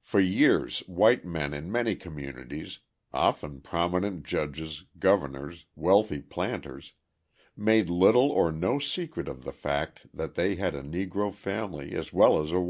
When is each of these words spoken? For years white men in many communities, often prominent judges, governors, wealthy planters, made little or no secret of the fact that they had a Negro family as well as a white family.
For 0.00 0.20
years 0.20 0.78
white 0.88 1.26
men 1.26 1.52
in 1.52 1.70
many 1.70 1.94
communities, 1.94 2.78
often 3.12 3.60
prominent 3.60 4.24
judges, 4.24 4.86
governors, 4.98 5.66
wealthy 5.76 6.22
planters, 6.22 6.94
made 7.54 7.90
little 7.90 8.30
or 8.30 8.50
no 8.52 8.78
secret 8.78 9.28
of 9.28 9.44
the 9.44 9.52
fact 9.52 10.06
that 10.14 10.34
they 10.34 10.54
had 10.54 10.74
a 10.74 10.80
Negro 10.82 11.30
family 11.30 11.94
as 11.94 12.10
well 12.10 12.38
as 12.38 12.38
a 12.38 12.38
white 12.38 12.48
family. 12.54 12.58